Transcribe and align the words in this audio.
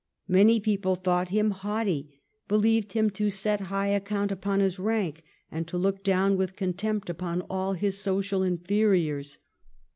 Many 0.27 0.59
people 0.59 0.95
thought 0.95 1.27
him 1.29 1.51
haughty, 1.51 2.19
be 2.47 2.55
Heved 2.55 2.93
him 2.93 3.11
to 3.11 3.29
set 3.29 3.59
high 3.69 3.89
account 3.89 4.31
upon 4.31 4.59
his 4.59 4.79
rank 4.79 5.21
and 5.51 5.67
to 5.67 5.77
look 5.77 6.03
down 6.03 6.37
with 6.37 6.55
con 6.55 6.73
tempt 6.73 7.07
upon 7.07 7.41
all 7.41 7.73
his 7.73 7.99
social 7.99 8.39
infe 8.39 8.65
riors. 8.65 9.37